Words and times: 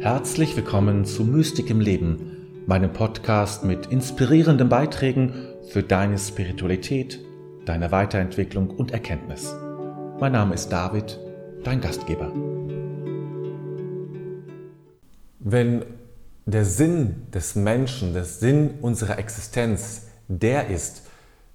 Herzlich 0.00 0.56
willkommen 0.56 1.04
zu 1.04 1.24
Mystik 1.24 1.68
im 1.68 1.78
Leben, 1.78 2.64
meinem 2.66 2.90
Podcast 2.90 3.64
mit 3.64 3.84
inspirierenden 3.88 4.70
Beiträgen 4.70 5.34
für 5.68 5.82
deine 5.82 6.18
Spiritualität, 6.18 7.20
deine 7.66 7.92
Weiterentwicklung 7.92 8.70
und 8.70 8.92
Erkenntnis. 8.92 9.54
Mein 10.18 10.32
Name 10.32 10.54
ist 10.54 10.70
David, 10.70 11.18
dein 11.64 11.82
Gastgeber. 11.82 12.32
Wenn 15.38 15.84
der 16.46 16.64
Sinn 16.64 17.26
des 17.34 17.54
Menschen, 17.54 18.14
der 18.14 18.24
Sinn 18.24 18.78
unserer 18.80 19.18
Existenz 19.18 20.06
der 20.28 20.68
ist, 20.68 21.02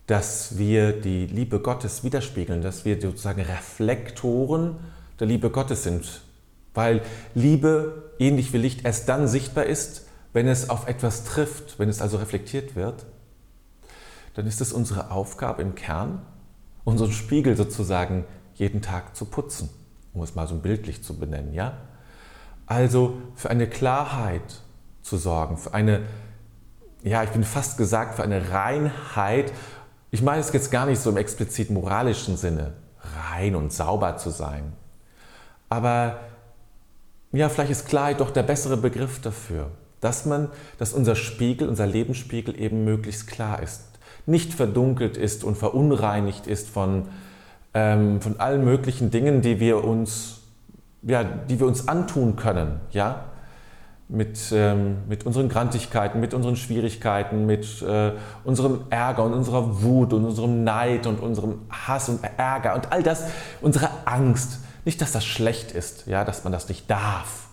dass 0.06 0.60
wir 0.60 0.92
die 0.92 1.26
Liebe 1.26 1.62
Gottes 1.62 2.04
widerspiegeln, 2.04 2.62
dass 2.62 2.86
wir 2.86 3.02
sozusagen 3.02 3.42
Reflektoren 3.42 4.76
der 5.20 5.26
Liebe 5.26 5.50
Gottes 5.50 5.82
sind. 5.82 6.22
Weil 6.76 7.02
Liebe, 7.34 8.05
ähnlich 8.20 8.54
wie 8.54 8.58
Licht, 8.58 8.86
erst 8.86 9.10
dann 9.10 9.28
sichtbar 9.28 9.66
ist, 9.66 10.08
wenn 10.34 10.48
es 10.48 10.70
auf 10.70 10.88
etwas 10.88 11.24
trifft, 11.24 11.80
wenn 11.80 11.90
es 11.90 12.02
also 12.02 12.18
reflektiert 12.18 12.76
wird. 12.76 13.06
Dann 14.34 14.48
ist 14.48 14.62
es 14.62 14.74
unsere 14.74 15.12
Aufgabe 15.12 15.62
im 15.62 15.76
Kern, 15.76 16.22
unseren 16.84 17.12
Spiegel 17.12 17.56
sozusagen 17.56 18.26
jeden 18.54 18.82
Tag 18.82 19.16
zu 19.16 19.26
putzen, 19.26 19.70
um 20.14 20.22
es 20.22 20.36
mal 20.36 20.48
so 20.48 20.56
bildlich 20.56 21.04
zu 21.04 21.18
benennen. 21.18 21.54
Ja? 21.54 21.78
Also 22.66 23.18
für 23.36 23.50
eine 23.50 23.68
Klarheit 23.68 24.62
zu 25.02 25.18
sorgen, 25.18 25.58
für 25.58 25.74
eine, 25.74 26.02
ja, 27.04 27.24
ich 27.24 27.30
bin 27.30 27.44
fast 27.44 27.78
gesagt, 27.78 28.16
für 28.16 28.24
eine 28.24 28.52
Reinheit 28.52 29.52
ich 30.16 30.22
meine 30.22 30.40
es 30.40 30.54
jetzt 30.54 30.72
gar 30.72 30.86
nicht 30.86 31.02
so 31.02 31.10
im 31.10 31.18
explizit 31.18 31.70
moralischen 31.70 32.38
Sinne, 32.38 32.72
rein 33.30 33.54
und 33.54 33.74
sauber 33.74 34.16
zu 34.16 34.30
sein. 34.30 34.72
Aber 35.68 36.22
ja, 37.32 37.50
vielleicht 37.50 37.72
ist 37.72 37.88
Klarheit 37.88 38.20
doch 38.20 38.32
der 38.32 38.44
bessere 38.44 38.78
Begriff 38.78 39.22
dafür, 39.22 39.72
dass 40.02 40.26
man, 40.26 40.50
dass 40.78 40.94
unser 40.94 41.16
Spiegel, 41.16 41.68
unser 41.68 41.88
Lebensspiegel 41.88 42.60
eben 42.60 42.84
möglichst 42.86 43.28
klar 43.28 43.62
ist, 43.62 43.82
nicht 44.26 44.54
verdunkelt 44.54 45.18
ist 45.18 45.44
und 45.44 45.58
verunreinigt 45.58 46.48
ist 46.48 46.70
von, 46.70 47.08
ähm, 47.74 48.22
von 48.22 48.40
allen 48.40 48.64
möglichen 48.64 49.12
Dingen, 49.12 49.42
die 49.42 49.60
wir 49.60 49.84
uns, 49.84 50.42
ja, 51.02 51.24
die 51.24 51.60
wir 51.60 51.68
uns 51.68 51.88
antun 51.88 52.36
können, 52.36 52.80
ja, 52.92 53.26
mit, 54.08 54.52
ähm, 54.52 54.98
mit 55.08 55.26
unseren 55.26 55.50
Grantigkeiten, 55.50 56.20
mit 56.20 56.34
unseren 56.34 56.56
Schwierigkeiten, 56.56 57.46
mit 57.46 57.82
äh, 57.82 58.12
unserem 58.44 58.82
Ärger 58.90 59.24
und 59.24 59.34
unserer 59.34 59.82
Wut 59.82 60.14
und 60.14 60.26
unserem 60.26 60.64
Neid 60.64 61.08
und 61.08 61.20
unserem 61.20 61.62
Hass 61.70 62.10
und 62.10 62.20
Ärger 62.38 62.76
und 62.76 62.92
all 62.92 63.02
das, 63.02 63.26
unsere 63.62 63.90
Angst. 64.06 64.60
Nicht, 64.86 65.02
dass 65.02 65.12
das 65.12 65.26
schlecht 65.26 65.72
ist, 65.72 66.06
ja, 66.06 66.24
dass 66.24 66.44
man 66.44 66.54
das 66.54 66.70
nicht 66.70 66.90
darf, 66.90 67.48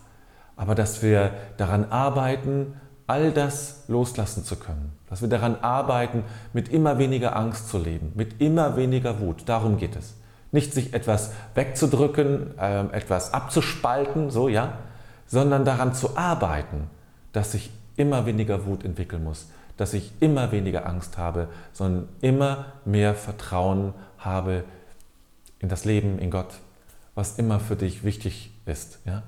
aber 0.54 0.74
dass 0.74 1.02
wir 1.02 1.32
daran 1.56 1.90
arbeiten, 1.90 2.74
all 3.06 3.32
das 3.32 3.84
loslassen 3.88 4.44
zu 4.44 4.56
können. 4.56 4.92
Dass 5.08 5.22
wir 5.22 5.28
daran 5.28 5.56
arbeiten, 5.60 6.24
mit 6.52 6.68
immer 6.68 6.98
weniger 6.98 7.34
Angst 7.34 7.68
zu 7.68 7.78
leben, 7.78 8.12
mit 8.14 8.40
immer 8.40 8.76
weniger 8.76 9.18
Wut. 9.20 9.42
Darum 9.46 9.78
geht 9.78 9.96
es. 9.96 10.14
Nicht 10.52 10.74
sich 10.74 10.92
etwas 10.92 11.32
wegzudrücken, 11.54 12.58
äh, 12.58 12.80
etwas 12.92 13.32
abzuspalten, 13.32 14.30
so, 14.30 14.48
ja, 14.48 14.74
sondern 15.26 15.64
daran 15.64 15.94
zu 15.94 16.16
arbeiten, 16.16 16.90
dass 17.32 17.54
ich 17.54 17.70
immer 17.96 18.26
weniger 18.26 18.66
Wut 18.66 18.84
entwickeln 18.84 19.24
muss, 19.24 19.48
dass 19.78 19.94
ich 19.94 20.12
immer 20.20 20.52
weniger 20.52 20.86
Angst 20.86 21.16
habe, 21.16 21.48
sondern 21.72 22.08
immer 22.20 22.66
mehr 22.84 23.14
Vertrauen 23.14 23.94
habe 24.18 24.64
in 25.58 25.70
das 25.70 25.86
Leben, 25.86 26.18
in 26.18 26.30
Gott, 26.30 26.54
was 27.14 27.38
immer 27.38 27.60
für 27.60 27.76
dich 27.76 28.04
wichtig 28.04 28.52
ist. 28.66 28.98
Ja? 29.04 29.22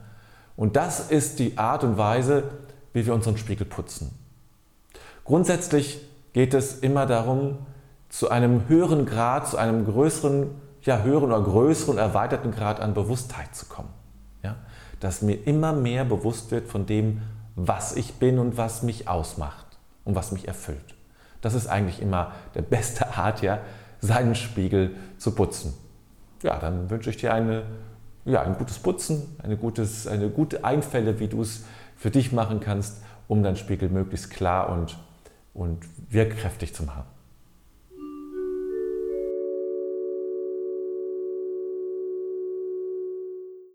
Und 0.56 0.76
das 0.76 1.10
ist 1.10 1.38
die 1.38 1.58
Art 1.58 1.84
und 1.84 1.98
Weise, 1.98 2.44
wie 2.92 3.04
wir 3.06 3.14
unseren 3.14 3.36
Spiegel 3.36 3.66
putzen. 3.66 4.16
Grundsätzlich 5.24 6.00
geht 6.32 6.54
es 6.54 6.78
immer 6.78 7.06
darum, 7.06 7.58
zu 8.08 8.30
einem 8.30 8.68
höheren 8.68 9.06
Grad, 9.06 9.48
zu 9.48 9.56
einem 9.56 9.84
größeren, 9.84 10.50
ja, 10.82 11.02
höheren 11.02 11.32
oder 11.32 11.42
größeren, 11.42 11.98
erweiterten 11.98 12.52
Grad 12.52 12.80
an 12.80 12.94
Bewusstheit 12.94 13.54
zu 13.54 13.66
kommen. 13.66 13.88
Ja? 14.42 14.56
dass 15.04 15.20
mir 15.20 15.34
immer 15.46 15.74
mehr 15.74 16.06
bewusst 16.06 16.50
wird 16.50 16.66
von 16.66 16.86
dem, 16.86 17.20
was 17.56 17.94
ich 17.94 18.14
bin 18.14 18.38
und 18.38 18.56
was 18.56 18.82
mich 18.82 19.06
ausmacht 19.06 19.66
und 20.04 20.14
was 20.14 20.32
mich 20.32 20.48
erfüllt. 20.48 20.94
Das 21.42 21.52
ist 21.52 21.66
eigentlich 21.66 22.00
immer 22.00 22.32
der 22.54 22.62
beste 22.62 23.14
Art, 23.14 23.42
ja, 23.42 23.58
seinen 24.00 24.34
Spiegel 24.34 24.96
zu 25.18 25.32
putzen. 25.32 25.74
Ja, 26.44 26.58
dann 26.58 26.90
wünsche 26.90 27.08
ich 27.08 27.16
dir 27.16 27.32
eine, 27.32 27.62
ja, 28.26 28.42
ein 28.42 28.58
gutes 28.58 28.78
Putzen, 28.78 29.34
eine, 29.42 29.56
gutes, 29.56 30.06
eine 30.06 30.28
gute 30.28 30.62
Einfälle, 30.62 31.18
wie 31.18 31.26
du 31.26 31.40
es 31.40 31.64
für 31.96 32.10
dich 32.10 32.32
machen 32.32 32.60
kannst, 32.60 33.02
um 33.28 33.42
deinen 33.42 33.56
Spiegel 33.56 33.88
möglichst 33.88 34.28
klar 34.28 34.68
und, 34.68 34.98
und 35.54 35.78
wirkkräftig 36.10 36.74
zu 36.74 36.82
machen. 36.82 37.04